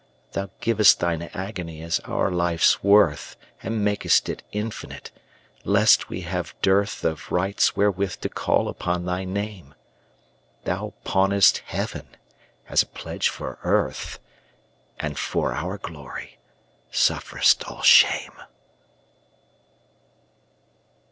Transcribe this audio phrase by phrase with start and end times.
[0.31, 5.11] Thou giv'st Thine agony as our life's worth, And mak'st it infinite,
[5.63, 9.75] lest we have dearthOf rights wherewith to call upon thy Name;
[10.63, 12.07] Thou pawnest Heaven
[12.67, 14.17] as a pledge for Earth,
[14.99, 16.39] And for our glory
[16.89, 18.33] sufferest all shame.